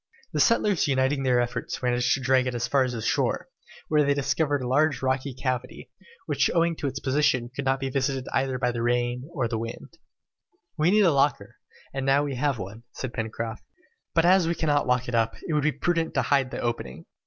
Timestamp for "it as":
2.47-2.67